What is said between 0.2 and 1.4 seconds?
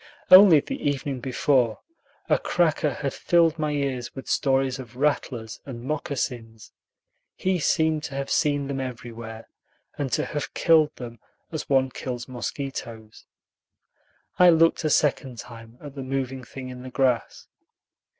Only the evening